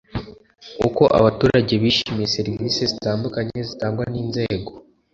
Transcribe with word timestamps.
uko 0.87 1.03
abaturage 1.17 1.73
bishimiye 1.83 2.27
serivisi 2.37 2.81
zitandukanye 2.91 3.57
zitangwa 3.69 4.03
n 4.11 4.15
inzego 4.23 4.71